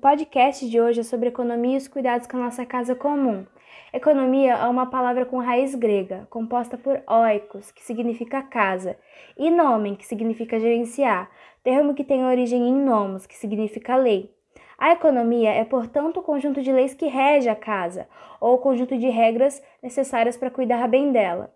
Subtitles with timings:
[0.00, 3.44] podcast de hoje é sobre economia e os cuidados com a nossa casa comum.
[3.92, 8.96] Economia é uma palavra com raiz grega, composta por oikos, que significa casa,
[9.36, 11.30] e nomen, que significa gerenciar,
[11.62, 14.34] termo que tem origem em nomos, que significa lei.
[14.78, 18.08] A economia é, portanto, o conjunto de leis que rege a casa,
[18.40, 21.54] ou o conjunto de regras necessárias para cuidar bem dela.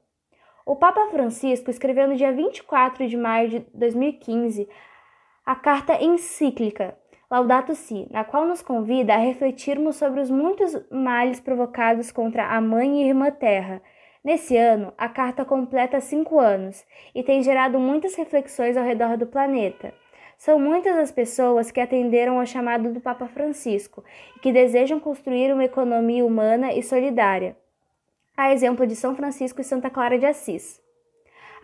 [0.67, 4.69] O Papa Francisco escreveu no dia 24 de maio de 2015
[5.47, 6.97] a carta encíclica
[7.31, 12.61] Laudato Si, na qual nos convida a refletirmos sobre os muitos males provocados contra a
[12.61, 13.81] Mãe e Irmã Terra.
[14.23, 16.85] Nesse ano, a carta completa cinco anos
[17.15, 19.93] e tem gerado muitas reflexões ao redor do planeta.
[20.37, 24.05] São muitas as pessoas que atenderam ao chamado do Papa Francisco
[24.37, 27.57] e que desejam construir uma economia humana e solidária,
[28.37, 30.84] a exemplo de São Francisco e Santa Clara de Assis.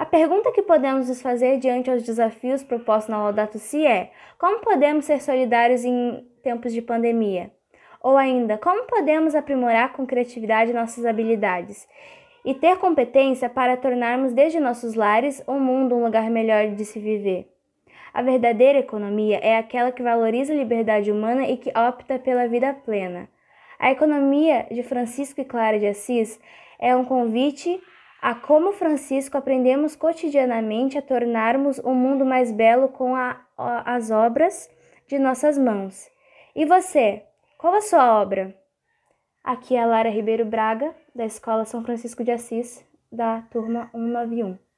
[0.00, 4.60] A pergunta que podemos nos fazer diante aos desafios propostos na Laudato Si é: como
[4.60, 7.50] podemos ser solidários em tempos de pandemia?
[8.02, 11.86] Ou ainda, como podemos aprimorar com criatividade nossas habilidades
[12.46, 16.98] e ter competência para tornarmos desde nossos lares o mundo um lugar melhor de se
[16.98, 17.52] viver?
[18.14, 22.72] A verdadeira economia é aquela que valoriza a liberdade humana e que opta pela vida
[22.72, 23.28] plena.
[23.78, 26.40] A economia de Francisco e Clara de Assis
[26.78, 27.78] é um convite
[28.20, 34.10] a como Francisco aprendemos cotidianamente a tornarmos o mundo mais belo com a, a, as
[34.10, 34.70] obras
[35.06, 36.08] de nossas mãos.
[36.54, 37.24] E você,
[37.56, 38.54] qual a sua obra?
[39.42, 44.69] Aqui é a Lara Ribeiro Braga, da Escola São Francisco de Assis, da turma 191.